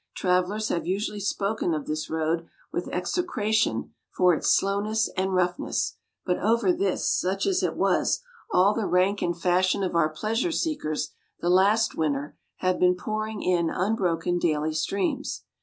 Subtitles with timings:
[0.15, 6.39] Travellers have usually spoken of this road with execration for its slowness and roughness; but
[6.39, 8.19] over this, such as it was,
[8.49, 13.43] all the rank and fashion of our pleasure seekers, the last winter, have been pouring
[13.43, 15.43] in unbroken daily streams.